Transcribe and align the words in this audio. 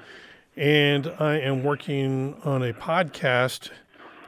and 0.55 1.07
I 1.19 1.39
am 1.39 1.63
working 1.63 2.35
on 2.43 2.63
a 2.63 2.73
podcast 2.73 3.71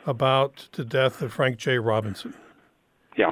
about 0.05 0.67
the 0.73 0.85
death 0.85 1.21
of 1.21 1.33
Frank 1.33 1.57
J. 1.57 1.77
Robinson. 1.77 2.33
Yeah. 3.17 3.31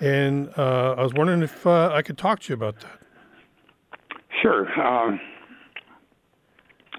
And 0.00 0.50
uh, 0.56 0.94
I 0.98 1.02
was 1.02 1.14
wondering 1.14 1.42
if 1.42 1.66
uh, 1.66 1.90
I 1.92 2.02
could 2.02 2.18
talk 2.18 2.40
to 2.40 2.48
you 2.50 2.54
about 2.54 2.80
that. 2.80 3.00
Sure. 4.42 4.68
Um, 4.80 5.20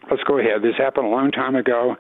let's 0.10 0.24
go 0.24 0.40
ahead. 0.40 0.62
This 0.62 0.76
happened 0.78 1.08
a 1.08 1.10
long 1.10 1.32
time 1.32 1.56
ago, 1.56 1.96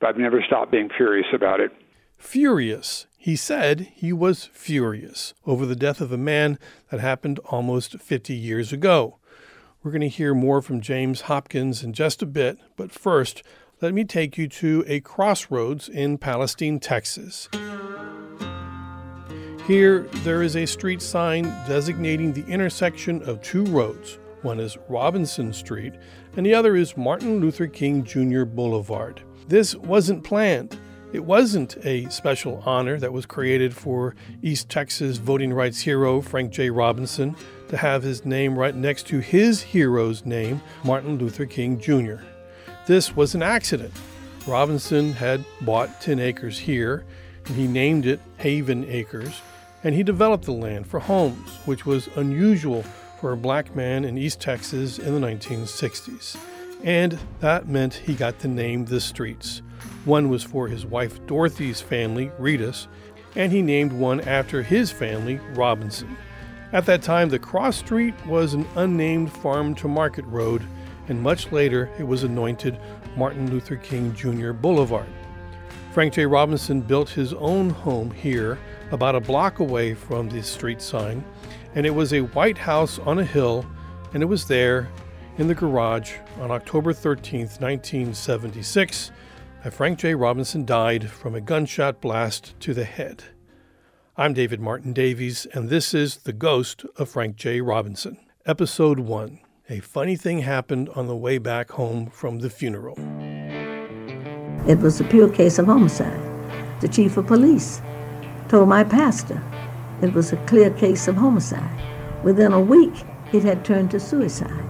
but 0.00 0.08
I've 0.08 0.16
never 0.16 0.42
stopped 0.46 0.70
being 0.70 0.88
furious 0.96 1.26
about 1.34 1.60
it. 1.60 1.72
Furious. 2.16 3.06
He 3.16 3.36
said 3.36 3.92
he 3.94 4.12
was 4.12 4.44
furious 4.52 5.34
over 5.44 5.66
the 5.66 5.76
death 5.76 6.00
of 6.00 6.12
a 6.12 6.16
man 6.16 6.58
that 6.90 7.00
happened 7.00 7.38
almost 7.46 7.98
50 7.98 8.34
years 8.34 8.72
ago. 8.72 9.17
We're 9.80 9.92
going 9.92 10.00
to 10.00 10.08
hear 10.08 10.34
more 10.34 10.60
from 10.60 10.80
James 10.80 11.22
Hopkins 11.22 11.84
in 11.84 11.92
just 11.92 12.20
a 12.20 12.26
bit, 12.26 12.58
but 12.74 12.90
first, 12.90 13.44
let 13.80 13.94
me 13.94 14.02
take 14.02 14.36
you 14.36 14.48
to 14.48 14.84
a 14.88 14.98
crossroads 14.98 15.88
in 15.88 16.18
Palestine, 16.18 16.80
Texas. 16.80 17.48
Here, 19.68 20.00
there 20.24 20.42
is 20.42 20.56
a 20.56 20.66
street 20.66 21.00
sign 21.00 21.44
designating 21.68 22.32
the 22.32 22.44
intersection 22.46 23.22
of 23.22 23.40
two 23.40 23.64
roads. 23.66 24.18
One 24.42 24.58
is 24.58 24.76
Robinson 24.88 25.52
Street, 25.52 25.94
and 26.36 26.44
the 26.44 26.54
other 26.54 26.74
is 26.74 26.96
Martin 26.96 27.38
Luther 27.38 27.68
King 27.68 28.02
Jr. 28.02 28.42
Boulevard. 28.44 29.22
This 29.46 29.76
wasn't 29.76 30.24
planned. 30.24 30.76
It 31.12 31.24
wasn't 31.24 31.76
a 31.86 32.08
special 32.10 32.62
honor 32.66 32.98
that 32.98 33.12
was 33.12 33.26
created 33.26 33.72
for 33.74 34.16
East 34.42 34.68
Texas 34.68 35.18
voting 35.18 35.52
rights 35.52 35.80
hero 35.80 36.20
Frank 36.20 36.50
J. 36.50 36.68
Robinson 36.68 37.36
to 37.68 37.76
have 37.76 38.02
his 38.02 38.24
name 38.24 38.58
right 38.58 38.74
next 38.74 39.06
to 39.08 39.18
his 39.18 39.62
hero's 39.62 40.24
name, 40.24 40.60
Martin 40.84 41.18
Luther 41.18 41.46
King 41.46 41.78
Jr. 41.80 42.16
This 42.86 43.14
was 43.14 43.34
an 43.34 43.42
accident. 43.42 43.92
Robinson 44.46 45.12
had 45.12 45.44
bought 45.60 46.00
10 46.00 46.18
acres 46.18 46.58
here, 46.58 47.04
and 47.46 47.56
he 47.56 47.66
named 47.66 48.06
it 48.06 48.20
Haven 48.38 48.84
Acres, 48.88 49.40
and 49.84 49.94
he 49.94 50.02
developed 50.02 50.44
the 50.44 50.52
land 50.52 50.86
for 50.86 51.00
homes, 51.00 51.50
which 51.66 51.84
was 51.84 52.08
unusual 52.16 52.82
for 53.20 53.32
a 53.32 53.36
black 53.36 53.74
man 53.76 54.04
in 54.04 54.16
East 54.16 54.40
Texas 54.40 54.98
in 54.98 55.14
the 55.14 55.26
1960s. 55.26 56.36
And 56.84 57.18
that 57.40 57.68
meant 57.68 57.94
he 57.94 58.14
got 58.14 58.38
to 58.40 58.48
name 58.48 58.84
the 58.84 59.00
streets. 59.00 59.62
One 60.04 60.28
was 60.28 60.44
for 60.44 60.68
his 60.68 60.86
wife 60.86 61.24
Dorothy's 61.26 61.80
family, 61.80 62.30
Reedus, 62.38 62.86
and 63.36 63.52
he 63.52 63.62
named 63.62 63.92
one 63.92 64.20
after 64.22 64.62
his 64.62 64.90
family, 64.90 65.38
Robinson. 65.54 66.16
At 66.70 66.84
that 66.84 67.00
time, 67.02 67.30
the 67.30 67.38
cross 67.38 67.78
street 67.78 68.14
was 68.26 68.52
an 68.52 68.66
unnamed 68.76 69.32
farm 69.32 69.74
to 69.76 69.88
market 69.88 70.26
road, 70.26 70.62
and 71.08 71.22
much 71.22 71.50
later 71.50 71.90
it 71.98 72.04
was 72.04 72.24
anointed 72.24 72.78
Martin 73.16 73.50
Luther 73.50 73.76
King 73.76 74.14
Jr. 74.14 74.52
Boulevard. 74.52 75.08
Frank 75.92 76.12
J. 76.12 76.26
Robinson 76.26 76.82
built 76.82 77.08
his 77.08 77.32
own 77.32 77.70
home 77.70 78.10
here, 78.10 78.58
about 78.90 79.14
a 79.14 79.20
block 79.20 79.60
away 79.60 79.94
from 79.94 80.28
the 80.28 80.42
street 80.42 80.82
sign, 80.82 81.24
and 81.74 81.86
it 81.86 81.94
was 81.94 82.12
a 82.12 82.20
white 82.20 82.58
house 82.58 82.98
on 82.98 83.18
a 83.18 83.24
hill, 83.24 83.64
and 84.12 84.22
it 84.22 84.26
was 84.26 84.46
there 84.46 84.90
in 85.38 85.48
the 85.48 85.54
garage 85.54 86.16
on 86.38 86.50
October 86.50 86.92
13, 86.92 87.40
1976, 87.40 89.10
that 89.64 89.72
Frank 89.72 89.98
J. 90.00 90.14
Robinson 90.14 90.66
died 90.66 91.08
from 91.08 91.34
a 91.34 91.40
gunshot 91.40 92.02
blast 92.02 92.58
to 92.60 92.74
the 92.74 92.84
head. 92.84 93.24
I'm 94.20 94.34
David 94.34 94.58
Martin 94.58 94.92
Davies, 94.92 95.46
and 95.54 95.68
this 95.68 95.94
is 95.94 96.16
The 96.16 96.32
Ghost 96.32 96.84
of 96.96 97.08
Frank 97.08 97.36
J. 97.36 97.60
Robinson. 97.60 98.18
Episode 98.46 98.98
1 98.98 99.38
A 99.70 99.78
funny 99.78 100.16
thing 100.16 100.40
happened 100.40 100.88
on 100.96 101.06
the 101.06 101.14
way 101.14 101.38
back 101.38 101.70
home 101.70 102.10
from 102.10 102.40
the 102.40 102.50
funeral. 102.50 102.96
It 104.68 104.80
was 104.80 105.00
a 105.00 105.04
pure 105.04 105.28
case 105.28 105.60
of 105.60 105.66
homicide. 105.66 106.20
The 106.80 106.88
chief 106.88 107.16
of 107.16 107.28
police 107.28 107.80
told 108.48 108.68
my 108.68 108.82
pastor 108.82 109.40
it 110.02 110.12
was 110.12 110.32
a 110.32 110.46
clear 110.46 110.70
case 110.70 111.06
of 111.06 111.14
homicide. 111.14 111.80
Within 112.24 112.52
a 112.52 112.60
week, 112.60 113.04
it 113.32 113.44
had 113.44 113.64
turned 113.64 113.92
to 113.92 114.00
suicide. 114.00 114.64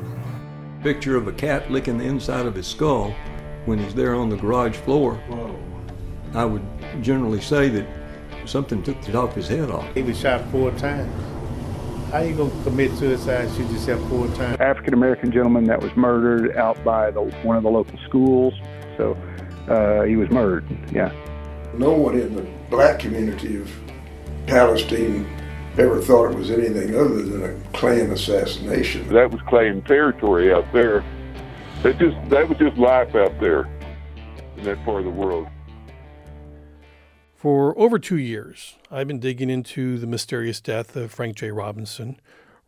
Picture 0.82 1.16
of 1.16 1.26
a 1.26 1.32
cat 1.32 1.70
licking 1.70 1.96
the 1.96 2.04
inside 2.04 2.44
of 2.44 2.54
his 2.54 2.66
skull 2.66 3.14
when 3.64 3.78
he's 3.78 3.94
there 3.94 4.14
on 4.14 4.28
the 4.28 4.36
garage 4.36 4.76
floor. 4.76 5.14
Whoa. 5.26 5.58
I 6.34 6.44
would 6.44 6.66
generally 7.00 7.40
say 7.40 7.70
that 7.70 7.86
something 8.48 8.82
took 8.82 9.00
the 9.02 9.12
top 9.12 9.30
of 9.30 9.36
his 9.36 9.48
head 9.48 9.70
off. 9.70 9.86
He 9.94 10.02
was 10.02 10.18
shot 10.18 10.50
four 10.50 10.70
times. 10.72 11.12
How 12.10 12.20
you 12.20 12.34
gonna 12.34 12.64
commit 12.64 12.90
suicide? 12.96 13.50
Shoot 13.54 13.70
yourself 13.70 14.08
four 14.08 14.26
times. 14.28 14.58
African 14.60 14.94
American 14.94 15.30
gentleman 15.30 15.64
that 15.64 15.80
was 15.80 15.94
murdered 15.94 16.56
out 16.56 16.82
by 16.82 17.10
the, 17.10 17.20
one 17.20 17.56
of 17.56 17.62
the 17.62 17.70
local 17.70 17.98
schools. 18.06 18.54
So 18.96 19.16
uh, 19.68 20.04
he 20.04 20.16
was 20.16 20.30
murdered. 20.30 20.64
Yeah. 20.90 21.12
No 21.74 21.92
one 21.92 22.18
in 22.18 22.34
the 22.34 22.46
black 22.70 22.98
community 22.98 23.60
of 23.60 23.70
Palestine 24.46 25.26
ever 25.76 26.00
thought 26.00 26.30
it 26.30 26.36
was 26.36 26.50
anything 26.50 26.96
other 26.96 27.22
than 27.22 27.44
a 27.44 27.54
Klan 27.76 28.10
assassination. 28.10 29.06
That 29.12 29.30
was 29.30 29.40
Klan 29.42 29.82
territory 29.82 30.52
out 30.52 30.64
there. 30.72 31.04
That 31.82 31.98
just 31.98 32.16
that 32.30 32.48
was 32.48 32.58
just 32.58 32.78
life 32.78 33.14
out 33.14 33.38
there 33.38 33.68
in 34.56 34.64
that 34.64 34.82
part 34.84 35.00
of 35.00 35.04
the 35.04 35.10
world. 35.10 35.46
For 37.38 37.78
over 37.78 38.00
two 38.00 38.16
years, 38.16 38.74
I've 38.90 39.06
been 39.06 39.20
digging 39.20 39.48
into 39.48 39.96
the 39.96 40.08
mysterious 40.08 40.60
death 40.60 40.96
of 40.96 41.12
Frank 41.12 41.36
J. 41.36 41.52
Robinson. 41.52 42.18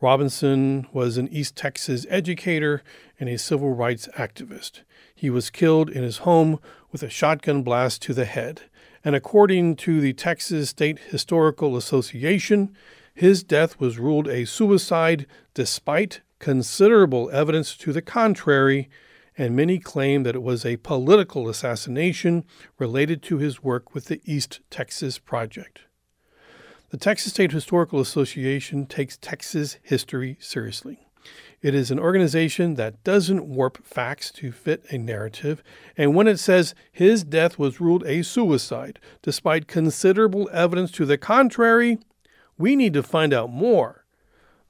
Robinson 0.00 0.86
was 0.92 1.16
an 1.16 1.26
East 1.26 1.56
Texas 1.56 2.06
educator 2.08 2.84
and 3.18 3.28
a 3.28 3.36
civil 3.36 3.74
rights 3.74 4.08
activist. 4.16 4.82
He 5.12 5.28
was 5.28 5.50
killed 5.50 5.90
in 5.90 6.04
his 6.04 6.18
home 6.18 6.60
with 6.92 7.02
a 7.02 7.10
shotgun 7.10 7.64
blast 7.64 8.00
to 8.02 8.14
the 8.14 8.26
head. 8.26 8.62
And 9.04 9.16
according 9.16 9.74
to 9.78 10.00
the 10.00 10.12
Texas 10.12 10.70
State 10.70 11.00
Historical 11.00 11.76
Association, 11.76 12.72
his 13.12 13.42
death 13.42 13.80
was 13.80 13.98
ruled 13.98 14.28
a 14.28 14.44
suicide 14.44 15.26
despite 15.52 16.20
considerable 16.38 17.28
evidence 17.32 17.76
to 17.78 17.92
the 17.92 18.02
contrary 18.02 18.88
and 19.40 19.56
many 19.56 19.78
claim 19.78 20.22
that 20.22 20.34
it 20.34 20.42
was 20.42 20.66
a 20.66 20.76
political 20.76 21.48
assassination 21.48 22.44
related 22.78 23.22
to 23.22 23.38
his 23.38 23.62
work 23.62 23.94
with 23.94 24.04
the 24.04 24.20
East 24.26 24.60
Texas 24.68 25.18
Project. 25.18 25.80
The 26.90 26.98
Texas 26.98 27.32
State 27.32 27.50
Historical 27.50 28.00
Association 28.00 28.84
takes 28.84 29.16
Texas 29.16 29.78
history 29.82 30.36
seriously. 30.40 31.06
It 31.62 31.74
is 31.74 31.90
an 31.90 31.98
organization 31.98 32.74
that 32.74 33.02
doesn't 33.02 33.46
warp 33.46 33.82
facts 33.82 34.30
to 34.32 34.52
fit 34.52 34.84
a 34.90 34.98
narrative, 34.98 35.62
and 35.96 36.14
when 36.14 36.28
it 36.28 36.38
says 36.38 36.74
his 36.92 37.24
death 37.24 37.58
was 37.58 37.80
ruled 37.80 38.04
a 38.04 38.22
suicide, 38.22 39.00
despite 39.22 39.66
considerable 39.66 40.50
evidence 40.52 40.90
to 40.92 41.06
the 41.06 41.16
contrary, 41.16 41.98
we 42.58 42.76
need 42.76 42.92
to 42.92 43.02
find 43.02 43.32
out 43.32 43.48
more. 43.48 44.04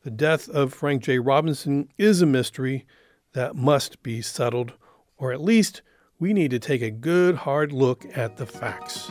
The 0.04 0.12
death 0.12 0.48
of 0.48 0.72
Frank 0.72 1.03
J. 1.03 1.19
Robinson 1.19 1.88
is 1.98 2.22
a 2.22 2.26
mystery 2.26 2.86
that 3.32 3.56
must 3.56 4.02
be 4.02 4.20
settled, 4.22 4.72
or 5.16 5.32
at 5.32 5.41
least 5.41 5.82
we 6.18 6.32
need 6.32 6.50
to 6.50 6.58
take 6.58 6.82
a 6.82 6.91
good 6.91 7.34
hard 7.34 7.72
look 7.72 8.04
at 8.16 8.36
the 8.36 8.47
facts. 8.47 9.10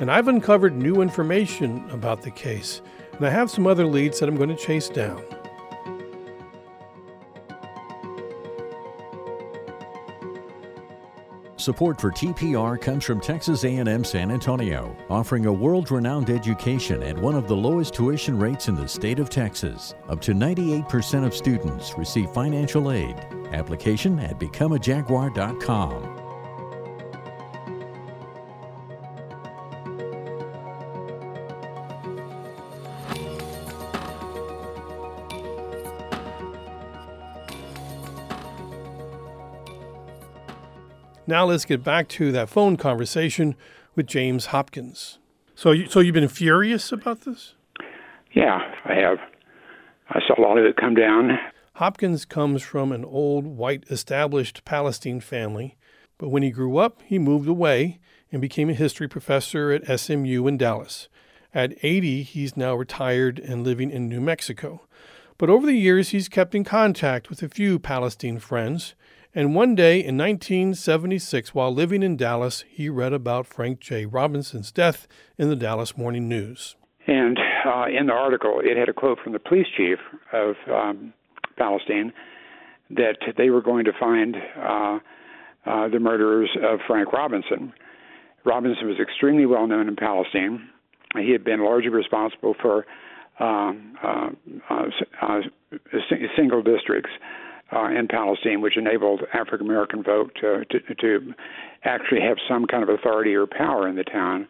And 0.00 0.10
I've 0.10 0.28
uncovered 0.28 0.74
new 0.74 1.00
information 1.00 1.88
about 1.90 2.22
the 2.22 2.30
case, 2.30 2.82
and 3.12 3.26
I 3.26 3.30
have 3.30 3.50
some 3.50 3.66
other 3.66 3.86
leads 3.86 4.18
that 4.20 4.28
I'm 4.28 4.36
going 4.36 4.48
to 4.48 4.56
chase 4.56 4.88
down. 4.88 5.22
Support 11.62 12.00
for 12.00 12.10
TPR 12.10 12.80
comes 12.80 13.04
from 13.04 13.20
Texas 13.20 13.62
A&M 13.62 14.02
San 14.02 14.32
Antonio, 14.32 14.96
offering 15.08 15.46
a 15.46 15.52
world-renowned 15.52 16.28
education 16.28 17.04
at 17.04 17.16
one 17.16 17.36
of 17.36 17.46
the 17.46 17.54
lowest 17.54 17.94
tuition 17.94 18.36
rates 18.36 18.66
in 18.66 18.74
the 18.74 18.88
state 18.88 19.20
of 19.20 19.30
Texas. 19.30 19.94
Up 20.08 20.20
to 20.22 20.32
98% 20.32 21.24
of 21.24 21.32
students 21.32 21.96
receive 21.96 22.28
financial 22.30 22.90
aid. 22.90 23.14
Application 23.52 24.18
at 24.18 24.38
becomeajaguar.com. 24.38 26.22
Now 41.26 41.46
let's 41.46 41.64
get 41.64 41.82
back 41.82 42.08
to 42.08 42.30
that 42.32 42.50
phone 42.50 42.76
conversation 42.76 43.54
with 43.94 44.06
James 44.06 44.46
Hopkins. 44.46 45.18
So, 45.54 45.70
you, 45.70 45.86
so 45.86 46.00
you've 46.00 46.14
been 46.14 46.28
furious 46.28 46.92
about 46.92 47.22
this? 47.22 47.54
Yeah, 48.32 48.58
I 48.84 48.94
have. 48.94 49.18
I 50.10 50.20
saw 50.26 50.38
a 50.38 50.42
lot 50.42 50.58
of 50.58 50.64
it 50.64 50.76
come 50.76 50.94
down. 50.94 51.38
Hopkins 51.82 52.24
comes 52.24 52.62
from 52.62 52.92
an 52.92 53.04
old, 53.04 53.44
white, 53.44 53.82
established 53.90 54.64
Palestine 54.64 55.18
family, 55.18 55.76
but 56.16 56.28
when 56.28 56.44
he 56.44 56.52
grew 56.52 56.76
up, 56.76 57.02
he 57.04 57.18
moved 57.18 57.48
away 57.48 57.98
and 58.30 58.40
became 58.40 58.70
a 58.70 58.72
history 58.72 59.08
professor 59.08 59.72
at 59.72 59.98
SMU 59.98 60.46
in 60.46 60.56
Dallas. 60.56 61.08
At 61.52 61.74
80, 61.82 62.22
he's 62.22 62.56
now 62.56 62.76
retired 62.76 63.40
and 63.40 63.64
living 63.64 63.90
in 63.90 64.08
New 64.08 64.20
Mexico. 64.20 64.86
But 65.38 65.50
over 65.50 65.66
the 65.66 65.76
years, 65.76 66.10
he's 66.10 66.28
kept 66.28 66.54
in 66.54 66.62
contact 66.62 67.28
with 67.28 67.42
a 67.42 67.48
few 67.48 67.80
Palestine 67.80 68.38
friends. 68.38 68.94
And 69.34 69.52
one 69.52 69.74
day 69.74 69.96
in 69.98 70.16
1976, 70.16 71.52
while 71.52 71.74
living 71.74 72.04
in 72.04 72.16
Dallas, 72.16 72.62
he 72.70 72.88
read 72.88 73.12
about 73.12 73.48
Frank 73.48 73.80
J. 73.80 74.06
Robinson's 74.06 74.70
death 74.70 75.08
in 75.36 75.48
the 75.48 75.56
Dallas 75.56 75.96
Morning 75.96 76.28
News. 76.28 76.76
And 77.08 77.40
uh, 77.66 77.86
in 77.86 78.06
the 78.06 78.12
article, 78.12 78.60
it 78.62 78.76
had 78.76 78.88
a 78.88 78.92
quote 78.92 79.18
from 79.18 79.32
the 79.32 79.40
police 79.40 79.66
chief 79.76 79.98
of 80.32 80.54
um, 80.70 81.12
Palestine 81.56 82.12
that 82.90 83.16
they 83.36 83.50
were 83.50 83.62
going 83.62 83.84
to 83.84 83.92
find 83.98 84.36
uh, 84.36 84.98
uh, 85.64 85.88
the 85.88 85.98
murderers 85.98 86.50
of 86.62 86.80
Frank 86.86 87.12
Robinson. 87.12 87.72
Robinson 88.44 88.88
was 88.88 88.98
extremely 89.00 89.46
well 89.46 89.66
known 89.66 89.88
in 89.88 89.96
Palestine. 89.96 90.68
He 91.16 91.30
had 91.30 91.44
been 91.44 91.64
largely 91.64 91.90
responsible 91.90 92.54
for 92.60 92.86
um, 93.38 93.96
uh, 94.02 94.30
uh, 94.70 94.84
uh, 95.20 95.40
single 96.36 96.62
districts 96.62 97.10
uh, 97.74 97.86
in 97.86 98.08
Palestine, 98.08 98.60
which 98.60 98.76
enabled 98.76 99.22
African 99.32 99.66
American 99.66 100.02
vote 100.02 100.32
to, 100.40 100.64
to, 100.66 100.94
to 100.94 101.34
actually 101.84 102.20
have 102.20 102.36
some 102.48 102.66
kind 102.66 102.82
of 102.82 102.88
authority 102.88 103.34
or 103.34 103.46
power 103.46 103.88
in 103.88 103.96
the 103.96 104.04
town. 104.04 104.46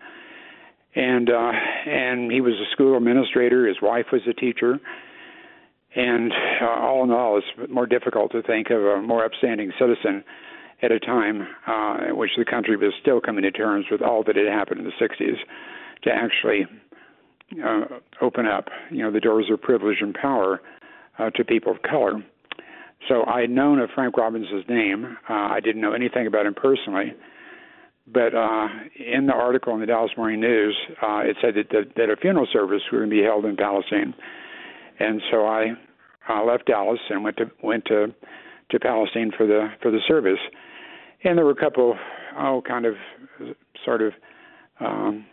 And 0.94 1.30
uh, 1.30 1.52
and 1.86 2.30
he 2.30 2.40
was 2.40 2.54
a 2.54 2.70
school 2.72 2.96
administrator. 2.96 3.66
His 3.66 3.80
wife 3.80 4.06
was 4.12 4.22
a 4.28 4.34
teacher. 4.34 4.78
And 5.94 6.32
uh, 6.60 6.66
all 6.66 7.04
in 7.04 7.10
all, 7.10 7.38
it's 7.38 7.70
more 7.70 7.86
difficult 7.86 8.32
to 8.32 8.42
think 8.42 8.70
of 8.70 8.82
a 8.82 9.02
more 9.02 9.24
upstanding 9.24 9.72
citizen 9.78 10.24
at 10.82 10.90
a 10.90 10.98
time 10.98 11.46
uh, 11.66 12.08
in 12.08 12.16
which 12.16 12.30
the 12.36 12.44
country 12.44 12.76
was 12.76 12.92
still 13.00 13.20
coming 13.20 13.42
to 13.42 13.50
terms 13.50 13.86
with 13.90 14.02
all 14.02 14.24
that 14.24 14.36
had 14.36 14.46
happened 14.46 14.80
in 14.80 14.86
the 14.86 15.04
60s 15.04 15.36
to 16.02 16.10
actually 16.10 16.66
uh, 17.64 17.84
open 18.20 18.46
up, 18.46 18.68
you 18.90 19.02
know, 19.02 19.10
the 19.10 19.20
doors 19.20 19.46
of 19.52 19.60
privilege 19.60 19.98
and 20.00 20.14
power 20.14 20.60
uh, 21.18 21.30
to 21.30 21.44
people 21.44 21.72
of 21.72 21.82
color. 21.82 22.22
So 23.08 23.24
I 23.26 23.42
had 23.42 23.50
known 23.50 23.78
of 23.78 23.90
Frank 23.94 24.16
Robinson's 24.16 24.64
name. 24.68 25.16
Uh, 25.28 25.32
I 25.32 25.60
didn't 25.60 25.80
know 25.80 25.92
anything 25.92 26.26
about 26.26 26.46
him 26.46 26.54
personally, 26.54 27.12
but 28.06 28.34
uh, 28.34 28.68
in 28.96 29.26
the 29.26 29.32
article 29.32 29.74
in 29.74 29.80
the 29.80 29.86
Dallas 29.86 30.12
Morning 30.16 30.40
News, 30.40 30.76
uh, 31.02 31.18
it 31.18 31.36
said 31.40 31.54
that, 31.54 31.68
that, 31.70 31.94
that 31.96 32.10
a 32.10 32.16
funeral 32.16 32.46
service 32.52 32.82
was 32.90 32.98
going 32.98 33.10
to 33.10 33.16
be 33.16 33.22
held 33.22 33.44
in 33.44 33.56
Palestine, 33.56 34.14
and 35.02 35.20
so 35.30 35.46
I 35.46 35.72
uh, 36.28 36.44
left 36.44 36.66
Dallas 36.66 37.00
and 37.10 37.24
went 37.24 37.36
to 37.38 37.50
went 37.62 37.84
to 37.86 38.14
to 38.70 38.80
Palestine 38.80 39.32
for 39.36 39.46
the 39.46 39.68
for 39.82 39.90
the 39.90 40.00
service, 40.06 40.38
and 41.24 41.36
there 41.36 41.44
were 41.44 41.52
a 41.52 41.56
couple 41.56 41.96
oh 42.38 42.62
kind 42.66 42.86
of 42.86 42.94
sort 43.84 44.02
of 44.02 44.12
um, 44.80 45.26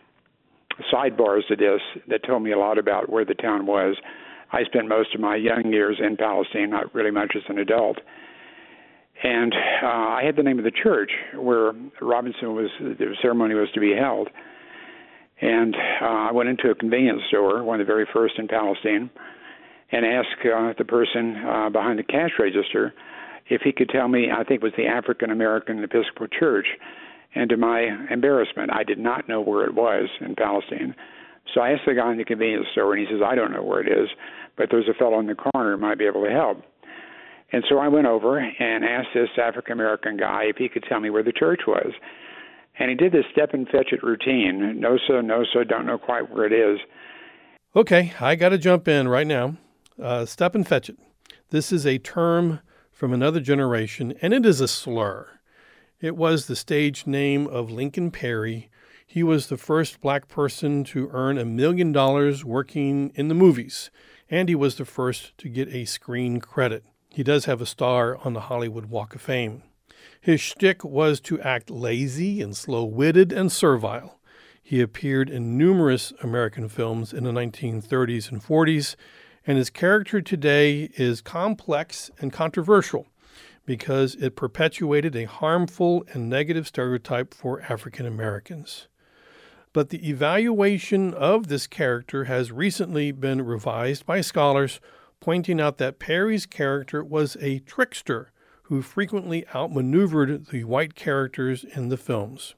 sidebars 0.92 1.46
to 1.48 1.56
this 1.56 1.80
that 2.08 2.24
told 2.24 2.42
me 2.42 2.52
a 2.52 2.58
lot 2.58 2.78
about 2.78 3.08
where 3.08 3.24
the 3.24 3.34
town 3.34 3.66
was. 3.66 3.96
I 4.52 4.64
spent 4.64 4.88
most 4.88 5.14
of 5.14 5.20
my 5.20 5.36
young 5.36 5.72
years 5.72 5.98
in 6.04 6.16
Palestine, 6.16 6.70
not 6.70 6.92
really 6.94 7.12
much 7.12 7.32
as 7.36 7.42
an 7.48 7.58
adult. 7.58 7.98
And 9.22 9.54
uh, 9.82 9.86
I 9.86 10.22
had 10.24 10.36
the 10.36 10.42
name 10.42 10.58
of 10.58 10.64
the 10.64 10.72
church 10.72 11.10
where 11.36 11.72
Robinson 12.00 12.54
was, 12.54 12.70
the 12.80 13.14
ceremony 13.20 13.54
was 13.54 13.68
to 13.74 13.80
be 13.80 13.94
held. 13.94 14.28
And 15.40 15.74
uh, 15.74 16.06
I 16.06 16.32
went 16.32 16.48
into 16.48 16.70
a 16.70 16.74
convenience 16.74 17.22
store, 17.28 17.62
one 17.62 17.80
of 17.80 17.86
the 17.86 17.92
very 17.92 18.06
first 18.12 18.34
in 18.38 18.48
Palestine, 18.48 19.10
and 19.92 20.06
ask 20.06 20.28
uh, 20.44 20.72
the 20.78 20.84
person 20.84 21.36
uh, 21.36 21.70
behind 21.70 21.98
the 21.98 22.04
cash 22.04 22.30
register 22.38 22.94
if 23.50 23.62
he 23.62 23.72
could 23.72 23.88
tell 23.88 24.08
me, 24.08 24.28
I 24.30 24.44
think 24.44 24.62
it 24.62 24.64
was 24.64 24.72
the 24.76 24.86
African 24.86 25.30
American 25.30 25.82
Episcopal 25.82 26.28
Church, 26.28 26.66
and 27.34 27.50
to 27.50 27.56
my 27.56 27.88
embarrassment, 28.10 28.70
I 28.72 28.84
did 28.84 28.98
not 28.98 29.28
know 29.28 29.40
where 29.40 29.66
it 29.66 29.74
was 29.74 30.08
in 30.20 30.36
Palestine. 30.36 30.94
So 31.52 31.60
I 31.60 31.72
asked 31.72 31.82
the 31.86 31.94
guy 31.94 32.12
in 32.12 32.18
the 32.18 32.24
convenience 32.24 32.66
store, 32.72 32.94
and 32.94 33.04
he 33.04 33.12
says, 33.12 33.22
I 33.24 33.34
don't 33.34 33.52
know 33.52 33.62
where 33.62 33.80
it 33.80 33.88
is, 33.88 34.08
but 34.56 34.68
there's 34.70 34.88
a 34.88 34.94
fellow 34.94 35.18
in 35.18 35.26
the 35.26 35.34
corner 35.34 35.74
who 35.74 35.80
might 35.80 35.98
be 35.98 36.06
able 36.06 36.24
to 36.24 36.30
help. 36.30 36.62
And 37.52 37.64
so 37.68 37.78
I 37.78 37.88
went 37.88 38.06
over 38.06 38.38
and 38.38 38.84
asked 38.84 39.08
this 39.14 39.28
African 39.36 39.72
American 39.72 40.16
guy 40.16 40.44
if 40.44 40.56
he 40.56 40.68
could 40.68 40.84
tell 40.88 41.00
me 41.00 41.10
where 41.10 41.24
the 41.24 41.32
church 41.32 41.62
was. 41.66 41.92
And 42.78 42.88
he 42.88 42.94
did 42.94 43.12
this 43.12 43.24
Stepin 43.32 43.66
Fetchit 43.66 44.02
routine. 44.02 44.78
No, 44.78 44.96
so, 45.08 45.20
no, 45.20 45.44
so, 45.52 45.64
don't 45.64 45.86
know 45.86 45.98
quite 45.98 46.30
where 46.30 46.46
it 46.46 46.52
is. 46.52 46.78
Okay, 47.74 48.12
I 48.20 48.36
got 48.36 48.50
to 48.50 48.58
jump 48.58 48.86
in 48.86 49.08
right 49.08 49.26
now. 49.26 49.56
Uh, 50.00 50.24
Stepin 50.24 50.64
Fetchit. 50.64 50.96
This 51.50 51.70
is 51.70 51.84
a 51.84 51.98
term 51.98 52.60
from 52.90 53.12
another 53.12 53.40
generation, 53.40 54.14
and 54.22 54.32
it 54.32 54.46
is 54.46 54.60
a 54.60 54.68
slur. 54.68 55.40
It 56.00 56.16
was 56.16 56.46
the 56.46 56.56
stage 56.56 57.06
name 57.06 57.46
of 57.46 57.70
Lincoln 57.70 58.10
Perry. 58.10 58.70
He 59.06 59.22
was 59.22 59.48
the 59.48 59.58
first 59.58 60.00
black 60.00 60.26
person 60.26 60.84
to 60.84 61.10
earn 61.12 61.36
a 61.36 61.44
million 61.44 61.92
dollars 61.92 62.46
working 62.46 63.12
in 63.14 63.28
the 63.28 63.34
movies, 63.34 63.90
and 64.30 64.48
he 64.48 64.54
was 64.54 64.76
the 64.76 64.86
first 64.86 65.36
to 65.36 65.50
get 65.50 65.68
a 65.68 65.84
screen 65.84 66.40
credit. 66.40 66.84
He 67.10 67.22
does 67.22 67.44
have 67.44 67.60
a 67.60 67.66
star 67.66 68.16
on 68.24 68.32
the 68.32 68.42
Hollywood 68.42 68.86
Walk 68.86 69.14
of 69.14 69.20
Fame. 69.20 69.64
His 70.18 70.40
shtick 70.40 70.82
was 70.82 71.20
to 71.22 71.40
act 71.42 71.70
lazy 71.70 72.40
and 72.40 72.56
slow 72.56 72.84
witted 72.84 73.32
and 73.32 73.52
servile. 73.52 74.18
He 74.62 74.80
appeared 74.80 75.28
in 75.28 75.58
numerous 75.58 76.14
American 76.22 76.70
films 76.70 77.12
in 77.12 77.24
the 77.24 77.32
1930s 77.32 78.30
and 78.32 78.42
40s, 78.42 78.96
and 79.46 79.58
his 79.58 79.70
character 79.70 80.20
today 80.20 80.90
is 80.96 81.20
complex 81.20 82.10
and 82.18 82.32
controversial 82.32 83.06
because 83.66 84.14
it 84.16 84.36
perpetuated 84.36 85.14
a 85.14 85.24
harmful 85.24 86.04
and 86.12 86.28
negative 86.28 86.66
stereotype 86.66 87.32
for 87.32 87.62
African 87.62 88.06
Americans. 88.06 88.88
But 89.72 89.90
the 89.90 90.08
evaluation 90.08 91.14
of 91.14 91.46
this 91.46 91.66
character 91.66 92.24
has 92.24 92.50
recently 92.50 93.12
been 93.12 93.42
revised 93.42 94.04
by 94.04 94.20
scholars, 94.20 94.80
pointing 95.20 95.60
out 95.60 95.78
that 95.78 96.00
Perry's 96.00 96.46
character 96.46 97.04
was 97.04 97.36
a 97.40 97.60
trickster 97.60 98.32
who 98.64 98.82
frequently 98.82 99.46
outmaneuvered 99.54 100.46
the 100.46 100.64
white 100.64 100.94
characters 100.94 101.64
in 101.64 101.88
the 101.88 101.96
films. 101.96 102.54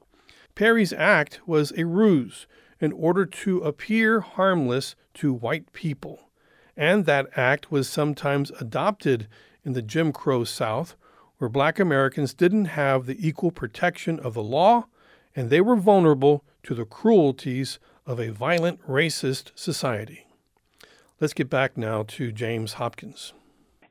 Perry's 0.55 0.93
act 0.93 1.41
was 1.45 1.73
a 1.77 1.85
ruse 1.85 2.47
in 2.79 2.91
order 2.91 3.25
to 3.25 3.59
appear 3.59 4.21
harmless 4.21 4.95
to 5.15 5.33
white 5.33 5.71
people, 5.73 6.29
and 6.75 7.05
that 7.05 7.29
act 7.35 7.71
was 7.71 7.87
sometimes 7.87 8.51
adopted 8.59 9.27
in 9.63 9.73
the 9.73 9.81
Jim 9.81 10.11
Crow 10.11 10.43
South 10.43 10.95
where 11.37 11.49
black 11.49 11.79
Americans 11.79 12.33
didn't 12.33 12.65
have 12.65 13.05
the 13.05 13.27
equal 13.27 13.51
protection 13.51 14.19
of 14.19 14.33
the 14.33 14.43
law 14.43 14.85
and 15.35 15.49
they 15.49 15.61
were 15.61 15.75
vulnerable 15.75 16.43
to 16.63 16.73
the 16.73 16.85
cruelties 16.85 17.79
of 18.05 18.19
a 18.19 18.31
violent 18.31 18.81
racist 18.87 19.51
society. 19.55 20.25
Let's 21.19 21.33
get 21.33 21.49
back 21.49 21.77
now 21.77 22.03
to 22.09 22.31
James 22.31 22.73
Hopkins. 22.73 23.33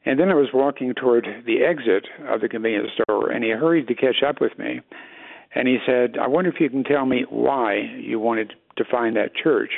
And 0.05 0.19
then 0.19 0.31
I 0.31 0.35
was 0.35 0.49
walking 0.53 0.95
toward 0.95 1.27
the 1.47 1.63
exit 1.63 2.07
of 2.29 2.41
the 2.41 2.49
convenience 2.49 2.91
store, 3.03 3.31
and 3.31 3.45
he 3.45 3.51
hurried 3.51 3.87
to 3.89 3.95
catch 3.95 4.23
up 4.27 4.41
with 4.41 4.59
me. 4.59 4.81
And 5.55 5.69
he 5.69 5.79
said, 5.87 6.17
I 6.21 6.27
wonder 6.27 6.51
if 6.51 6.61
you 6.61 6.69
can 6.69 6.83
tell 6.83 7.07
me 7.07 7.25
why 7.31 7.77
you 7.99 8.19
wanted 8.19 8.55
to 8.77 8.85
find 8.85 9.17
that 9.17 9.35
church. 9.35 9.71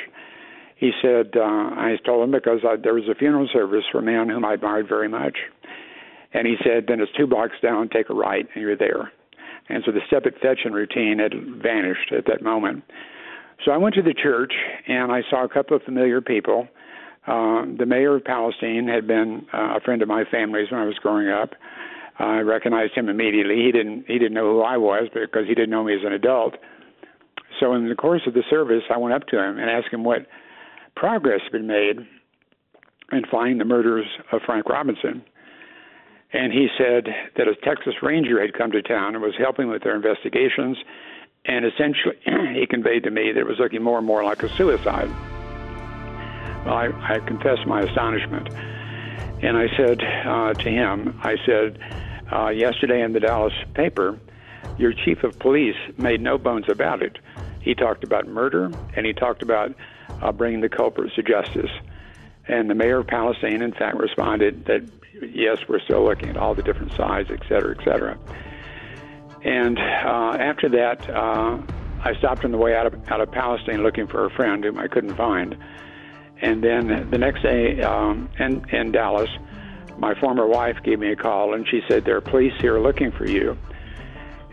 He 0.75 0.91
said, 1.01 1.31
uh, 1.37 1.41
I 1.41 1.95
told 2.05 2.23
him 2.23 2.31
because 2.31 2.59
I, 2.67 2.75
there 2.75 2.93
was 2.93 3.07
a 3.09 3.15
funeral 3.15 3.47
service 3.51 3.85
for 3.91 3.99
a 3.99 4.03
man 4.03 4.29
whom 4.29 4.43
I 4.43 4.53
admired 4.53 4.87
very 4.89 5.07
much. 5.07 5.37
And 6.33 6.45
he 6.45 6.55
said, 6.63 6.85
then 6.87 6.99
it's 6.99 7.11
two 7.17 7.27
blocks 7.27 7.55
down, 7.61 7.87
take 7.89 8.09
a 8.09 8.13
right, 8.13 8.45
and 8.53 8.61
you're 8.61 8.75
there. 8.75 9.11
And 9.69 9.83
so 9.85 9.91
the 9.91 10.01
step 10.07 10.25
it 10.25 10.35
fetch 10.41 10.59
and 10.65 10.75
routine 10.75 11.19
had 11.19 11.33
vanished 11.63 12.11
at 12.11 12.25
that 12.27 12.43
moment. 12.43 12.83
So 13.63 13.71
I 13.71 13.77
went 13.77 13.95
to 13.95 14.01
the 14.01 14.13
church 14.13 14.53
and 14.87 15.11
I 15.11 15.21
saw 15.29 15.45
a 15.45 15.49
couple 15.49 15.77
of 15.77 15.83
familiar 15.83 16.21
people. 16.21 16.67
Uh, 17.25 17.65
the 17.77 17.85
mayor 17.87 18.17
of 18.17 18.25
Palestine 18.25 18.87
had 18.87 19.07
been 19.07 19.47
uh, 19.53 19.77
a 19.77 19.79
friend 19.83 20.01
of 20.01 20.07
my 20.07 20.23
family's 20.29 20.69
when 20.69 20.81
I 20.81 20.85
was 20.85 20.97
growing 21.01 21.29
up. 21.29 21.51
Uh, 22.19 22.23
I 22.23 22.39
recognized 22.39 22.93
him 22.93 23.09
immediately. 23.09 23.63
He 23.65 23.71
didn't 23.71 24.05
he 24.07 24.19
didn't 24.19 24.33
know 24.33 24.53
who 24.53 24.61
I 24.61 24.77
was 24.77 25.09
because 25.11 25.47
he 25.47 25.55
didn't 25.55 25.71
know 25.71 25.83
me 25.83 25.95
as 25.95 26.05
an 26.05 26.13
adult. 26.13 26.55
So 27.59 27.73
in 27.73 27.89
the 27.89 27.95
course 27.95 28.21
of 28.27 28.33
the 28.33 28.43
service, 28.49 28.83
I 28.93 28.97
went 28.97 29.15
up 29.15 29.25
to 29.27 29.39
him 29.39 29.57
and 29.57 29.69
asked 29.69 29.91
him 29.91 30.03
what 30.03 30.27
progress 30.95 31.41
been 31.51 31.67
made 31.67 31.99
in 33.11 33.23
finding 33.29 33.57
the 33.57 33.65
murders 33.65 34.05
of 34.31 34.41
Frank 34.45 34.67
Robinson. 34.67 35.23
And 36.33 36.51
he 36.51 36.67
said 36.77 37.07
that 37.37 37.47
a 37.47 37.55
Texas 37.63 37.93
Ranger 38.01 38.41
had 38.41 38.53
come 38.53 38.71
to 38.71 38.81
town 38.81 39.15
and 39.15 39.23
was 39.23 39.35
helping 39.37 39.69
with 39.69 39.83
their 39.83 39.95
investigations. 39.95 40.77
And 41.45 41.65
essentially, 41.65 42.15
he 42.59 42.65
conveyed 42.67 43.03
to 43.03 43.11
me 43.11 43.31
that 43.31 43.39
it 43.39 43.47
was 43.47 43.59
looking 43.59 43.83
more 43.83 43.97
and 43.97 44.07
more 44.07 44.23
like 44.23 44.43
a 44.43 44.49
suicide. 44.55 45.09
Well, 46.65 46.73
I, 46.73 47.15
I 47.15 47.19
confessed 47.19 47.65
my 47.67 47.81
astonishment. 47.81 48.49
And 49.43 49.55
I 49.55 49.67
said 49.77 50.01
uh, 50.01 50.53
to 50.53 50.69
him, 50.69 51.19
I 51.23 51.35
said, 51.45 51.79
uh, 52.31 52.49
yesterday 52.49 53.01
in 53.01 53.13
the 53.13 53.19
Dallas 53.19 53.53
paper, 53.75 54.19
your 54.77 54.93
chief 54.93 55.23
of 55.23 55.37
police 55.39 55.75
made 55.97 56.21
no 56.21 56.37
bones 56.37 56.65
about 56.67 57.03
it. 57.03 57.19
He 57.65 57.73
talked 57.73 58.03
about 58.03 58.27
murder 58.27 58.71
and 58.95 59.05
he 59.05 59.11
talked 59.11 59.41
about 59.41 59.73
uh, 60.21 60.31
bringing 60.31 60.61
the 60.61 60.69
culprits 60.69 61.15
to 61.15 61.23
justice. 61.23 61.71
And 62.47 62.69
the 62.69 62.75
mayor 62.75 62.99
of 62.99 63.07
Palestine, 63.07 63.63
in 63.63 63.73
fact, 63.73 63.97
responded 63.97 64.65
that 64.65 64.83
yes, 65.33 65.57
we're 65.67 65.79
still 65.79 66.05
looking 66.05 66.29
at 66.29 66.37
all 66.37 66.53
the 66.53 66.61
different 66.61 66.93
sides, 66.93 67.29
et 67.31 67.41
cetera, 67.49 67.75
et 67.77 67.83
cetera. 67.83 68.17
And 69.43 69.79
uh, 69.79 70.37
after 70.39 70.69
that, 70.69 71.09
uh, 71.09 71.57
I 72.03 72.15
stopped 72.19 72.45
on 72.45 72.51
the 72.51 72.57
way 72.57 72.75
out 72.75 72.85
of 72.85 73.11
out 73.11 73.19
of 73.19 73.31
Palestine 73.31 73.81
looking 73.81 74.05
for 74.05 74.25
a 74.25 74.29
friend 74.29 74.63
whom 74.63 74.77
I 74.77 74.87
couldn't 74.87 75.15
find. 75.15 75.57
And 76.39 76.63
then 76.63 77.09
the 77.09 77.17
next 77.17 77.41
day 77.41 77.81
um, 77.81 78.29
in 78.37 78.63
in 78.69 78.91
Dallas, 78.91 79.29
my 79.97 80.13
former 80.19 80.45
wife 80.45 80.77
gave 80.83 80.99
me 80.99 81.11
a 81.11 81.15
call 81.15 81.55
and 81.55 81.67
she 81.67 81.81
said 81.87 82.05
there 82.05 82.17
are 82.17 82.21
police 82.21 82.53
here 82.59 82.79
looking 82.79 83.11
for 83.11 83.27
you. 83.27 83.57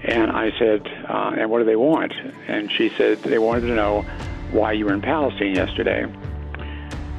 And 0.05 0.31
I 0.31 0.51
said, 0.59 0.87
uh, 1.09 1.35
and 1.39 1.51
what 1.51 1.61
do 1.61 1.65
they 1.65 1.77
want? 1.77 2.13
And 2.49 2.71
she 2.71 2.89
said 2.91 3.23
they 3.23 3.39
wanted 3.39 3.63
to 3.63 3.75
know 3.75 4.03
why 4.51 4.73
you 4.73 4.87
were 4.87 4.93
in 4.93 5.01
Palestine 5.01 5.55
yesterday. 5.55 6.07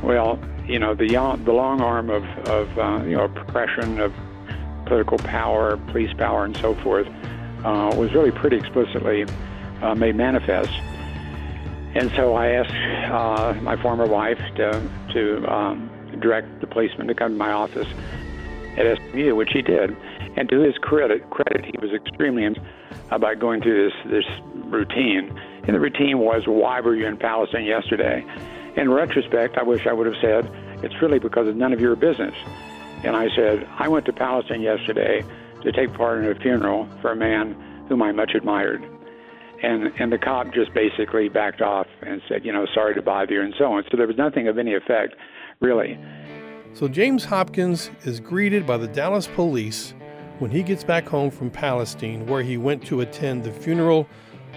Well, 0.01 0.39
you 0.67 0.79
know 0.79 0.93
the 0.93 1.07
the 1.07 1.53
long 1.53 1.81
arm 1.81 2.09
of 2.09 2.23
of 2.47 2.77
uh, 2.77 3.03
you 3.05 3.17
know 3.17 3.27
progression 3.29 3.99
of 3.99 4.13
political 4.85 5.17
power, 5.17 5.77
police 5.77 6.13
power, 6.13 6.45
and 6.45 6.55
so 6.57 6.75
forth 6.75 7.07
uh, 7.63 7.93
was 7.97 8.13
really 8.13 8.31
pretty 8.31 8.57
explicitly 8.57 9.25
uh, 9.81 9.95
made 9.95 10.15
manifest. 10.15 10.73
And 11.95 12.11
so 12.11 12.33
I 12.35 12.49
asked 12.49 13.11
uh, 13.11 13.61
my 13.61 13.79
former 13.81 14.07
wife 14.07 14.39
to, 14.55 14.89
to 15.13 15.53
um, 15.53 15.89
direct 16.19 16.59
the 16.59 16.67
policeman 16.67 17.07
to 17.07 17.13
come 17.13 17.33
to 17.33 17.37
my 17.37 17.51
office 17.51 17.87
at 18.77 18.97
SMU, 18.97 19.35
which 19.35 19.51
he 19.51 19.61
did. 19.61 19.95
And 20.35 20.49
to 20.49 20.61
his 20.61 20.75
credit, 20.79 21.29
credit, 21.29 21.65
he 21.65 21.75
was 21.79 21.91
extremely 21.93 22.45
about 23.11 23.31
uh, 23.31 23.35
going 23.35 23.61
through 23.61 23.89
this 23.89 24.11
this 24.11 24.25
routine. 24.65 25.37
And 25.65 25.75
the 25.75 25.79
routine 25.79 26.19
was, 26.19 26.43
"Why 26.47 26.81
were 26.81 26.95
you 26.95 27.05
in 27.05 27.17
Palestine 27.17 27.65
yesterday?" 27.65 28.25
In 28.75 28.89
retrospect, 28.91 29.57
I 29.57 29.63
wish 29.63 29.85
I 29.85 29.93
would 29.93 30.07
have 30.07 30.19
said, 30.21 30.49
"It's 30.83 30.99
really 31.01 31.19
because 31.19 31.47
it's 31.47 31.57
none 31.57 31.73
of 31.73 31.79
your 31.79 31.95
business." 31.95 32.35
And 33.03 33.15
I 33.15 33.29
said, 33.35 33.67
"I 33.77 33.87
went 33.87 34.05
to 34.07 34.13
Palestine 34.13 34.61
yesterday 34.61 35.23
to 35.61 35.71
take 35.71 35.93
part 35.93 36.23
in 36.23 36.29
a 36.29 36.35
funeral 36.35 36.87
for 37.01 37.11
a 37.11 37.15
man 37.15 37.55
whom 37.87 38.01
I 38.01 38.11
much 38.11 38.33
admired." 38.33 38.83
and 39.63 39.91
and 39.97 40.11
the 40.11 40.17
cop 40.17 40.53
just 40.53 40.73
basically 40.73 41.29
backed 41.29 41.61
off 41.61 41.87
and 42.01 42.21
said, 42.27 42.45
you 42.45 42.51
know, 42.51 42.67
sorry 42.73 42.93
to 42.93 43.01
bother 43.01 43.33
you, 43.33 43.41
and 43.41 43.55
so 43.57 43.73
on. 43.73 43.83
So 43.89 43.97
there 43.97 44.07
was 44.07 44.17
nothing 44.17 44.47
of 44.47 44.57
any 44.57 44.75
effect, 44.75 45.15
really. 45.61 45.97
So 46.73 46.87
James 46.87 47.25
Hopkins 47.25 47.89
is 48.03 48.19
greeted 48.19 48.67
by 48.67 48.77
the 48.77 48.87
Dallas 48.87 49.27
police 49.27 49.93
when 50.39 50.51
he 50.51 50.63
gets 50.63 50.83
back 50.83 51.07
home 51.07 51.31
from 51.31 51.49
Palestine, 51.49 52.25
where 52.25 52.41
he 52.41 52.57
went 52.57 52.85
to 52.85 53.01
attend 53.01 53.43
the 53.43 53.51
funeral 53.51 54.07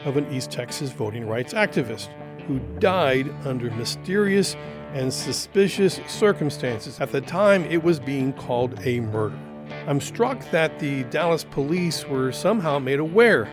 of 0.04 0.16
an 0.16 0.30
East 0.32 0.50
Texas 0.50 0.90
voting 0.90 1.26
rights 1.26 1.54
activist 1.54 2.08
who 2.46 2.58
died 2.78 3.28
under 3.44 3.70
mysterious 3.72 4.56
and 4.94 5.12
suspicious 5.12 6.00
circumstances. 6.06 7.00
At 7.00 7.12
the 7.12 7.20
time, 7.20 7.64
it 7.64 7.82
was 7.82 7.98
being 7.98 8.32
called 8.32 8.80
a 8.84 9.00
murder. 9.00 9.38
I'm 9.86 10.00
struck 10.00 10.50
that 10.50 10.78
the 10.78 11.04
Dallas 11.04 11.44
police 11.44 12.06
were 12.06 12.32
somehow 12.32 12.78
made 12.78 13.00
aware 13.00 13.48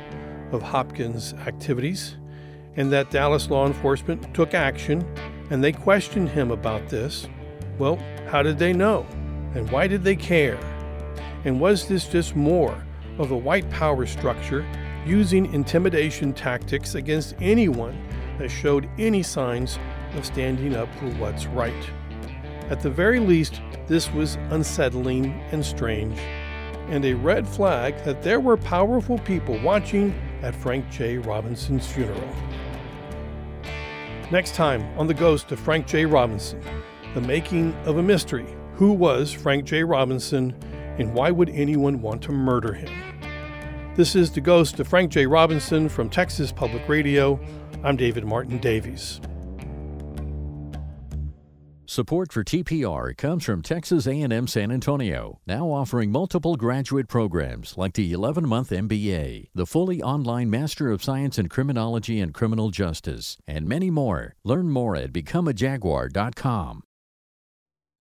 of 0.52 0.62
Hopkins' 0.62 1.34
activities, 1.34 2.16
and 2.76 2.92
that 2.92 3.10
Dallas 3.10 3.50
law 3.50 3.66
enforcement 3.66 4.34
took 4.34 4.54
action 4.54 5.06
and 5.50 5.64
they 5.64 5.72
questioned 5.72 6.30
him 6.30 6.52
about 6.52 6.90
this. 6.90 7.28
Well, 7.78 7.98
how 8.28 8.42
did 8.42 8.58
they 8.58 8.74
know? 8.74 9.06
And 9.56 9.70
why 9.72 9.88
did 9.88 10.04
they 10.04 10.16
care? 10.16 10.58
And 11.46 11.60
was 11.60 11.88
this 11.88 12.08
just 12.08 12.36
more 12.36 12.82
of 13.18 13.32
a 13.32 13.38
white 13.38 13.70
power 13.70 14.06
structure 14.06 14.66
using 15.06 15.54
intimidation 15.54 16.34
tactics 16.34 16.96
against 16.96 17.36
anyone 17.42 17.98
that 18.38 18.50
showed 18.50 18.90
any 18.98 19.22
signs 19.22 19.78
of 20.16 20.26
standing 20.26 20.76
up 20.76 20.94
for 20.96 21.10
what's 21.16 21.46
right? 21.48 21.90
At 22.70 22.82
the 22.82 22.90
very 22.90 23.20
least, 23.20 23.62
this 23.88 24.12
was 24.12 24.36
unsettling 24.50 25.32
and 25.52 25.66
strange, 25.66 26.18
and 26.88 27.04
a 27.04 27.14
red 27.14 27.48
flag 27.48 28.02
that 28.06 28.24
there 28.24 28.40
were 28.40 28.58
powerful 28.58 29.18
people 29.20 29.60
watching 29.62 30.16
at 30.42 30.56
Frank 30.56 30.90
J. 30.90 31.18
Robinson's 31.18 31.88
funeral. 31.88 32.36
Next 34.32 34.56
time 34.56 34.84
on 34.98 35.08
The 35.08 35.14
Ghost 35.14 35.52
of 35.52 35.60
Frank 35.60 35.86
J. 35.86 36.06
Robinson, 36.06 36.62
the 37.14 37.22
making 37.22 37.74
of 37.86 37.98
a 37.98 38.04
mystery. 38.04 38.48
Who 38.76 38.94
was 38.94 39.32
Frank 39.32 39.66
J. 39.66 39.84
Robinson 39.84 40.56
and 40.98 41.14
why 41.14 41.32
would 41.32 41.50
anyone 41.50 42.02
want 42.02 42.22
to 42.24 42.32
murder 42.32 42.74
him? 42.74 42.92
This 43.96 44.16
is 44.16 44.32
The 44.32 44.42
Ghost 44.42 44.80
of 44.80 44.88
Frank 44.88 45.12
J. 45.12 45.26
Robinson 45.26 45.88
from 45.88 46.10
Texas 46.10 46.52
Public 46.52 46.88
Radio. 46.90 47.40
I'm 47.84 47.96
David 47.96 48.26
Martin 48.26 48.58
Davies. 48.58 49.22
Support 51.86 52.32
for 52.32 52.44
TPR 52.44 53.16
comes 53.16 53.44
from 53.44 53.62
Texas 53.62 54.08
A&M 54.08 54.48
San 54.48 54.72
Antonio, 54.72 55.40
now 55.46 55.68
offering 55.70 56.12
multiple 56.12 56.56
graduate 56.56 57.08
programs 57.08 57.78
like 57.78 57.94
the 57.94 58.12
11-month 58.14 58.72
MBA, 58.72 59.50
the 59.54 59.68
fully 59.68 60.02
online 60.02 60.50
Master 60.50 60.90
of 60.90 61.04
Science 61.04 61.38
in 61.38 61.50
Criminology 61.50 62.20
and 62.20 62.34
Criminal 62.34 62.72
Justice, 62.72 63.38
and 63.46 63.68
many 63.68 63.92
more. 63.92 64.36
Learn 64.44 64.72
more 64.72 64.96
at 64.96 65.14
becomeajaguar.com. 65.14 66.82